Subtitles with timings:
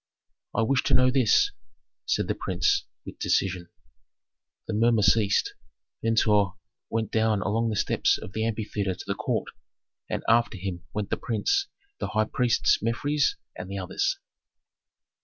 [0.55, 1.51] "I wish to know this,"
[2.07, 3.69] said the prince, with decision.
[4.65, 5.53] The murmur ceased.
[6.03, 6.53] Pentuer
[6.89, 9.51] went down along the steps of the amphitheatre to the court,
[10.09, 11.67] and after him went the prince,
[11.99, 14.17] the high priests, Mefres and the others.